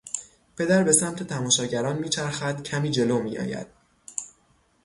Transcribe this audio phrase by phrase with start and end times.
[0.57, 3.67] پدر به سمت تماشاگران میچرخد کمی جلو میآید